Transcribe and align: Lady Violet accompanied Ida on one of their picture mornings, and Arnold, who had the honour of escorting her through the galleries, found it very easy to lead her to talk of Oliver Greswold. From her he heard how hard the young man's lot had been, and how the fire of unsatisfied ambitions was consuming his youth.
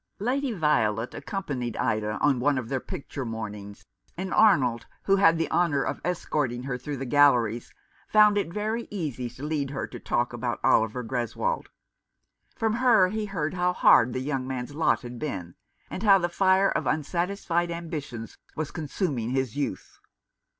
Lady 0.17 0.51
Violet 0.51 1.13
accompanied 1.13 1.77
Ida 1.77 2.17
on 2.21 2.39
one 2.39 2.57
of 2.57 2.69
their 2.69 2.79
picture 2.79 3.23
mornings, 3.23 3.85
and 4.17 4.33
Arnold, 4.33 4.87
who 5.03 5.17
had 5.17 5.37
the 5.37 5.51
honour 5.51 5.83
of 5.83 6.01
escorting 6.03 6.63
her 6.63 6.75
through 6.75 6.97
the 6.97 7.05
galleries, 7.05 7.71
found 8.07 8.35
it 8.35 8.51
very 8.51 8.87
easy 8.89 9.29
to 9.29 9.43
lead 9.43 9.69
her 9.69 9.85
to 9.85 9.99
talk 9.99 10.33
of 10.33 10.43
Oliver 10.63 11.03
Greswold. 11.03 11.67
From 12.55 12.73
her 12.73 13.09
he 13.09 13.27
heard 13.27 13.53
how 13.53 13.73
hard 13.73 14.13
the 14.13 14.21
young 14.21 14.47
man's 14.47 14.73
lot 14.73 15.01
had 15.03 15.19
been, 15.19 15.53
and 15.87 16.01
how 16.01 16.17
the 16.17 16.29
fire 16.29 16.71
of 16.71 16.87
unsatisfied 16.87 17.69
ambitions 17.69 18.39
was 18.55 18.71
consuming 18.71 19.29
his 19.29 19.55
youth. 19.55 19.99